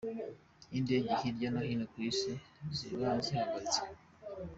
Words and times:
y’indege 0.71 1.11
hirya 1.21 1.49
no 1.53 1.61
hino 1.67 1.85
ku 1.91 1.97
isi 2.09 2.31
ziba 2.77 3.09
zihagaritswe. 3.25 3.87